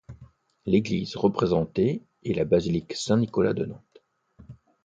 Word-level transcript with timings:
L'église 0.65 1.15
représentée 1.15 2.01
est 2.25 2.33
la 2.33 2.43
basilique 2.43 2.93
Saint-Nicolas 2.93 3.53
de 3.53 3.65
Nantes. 3.65 4.01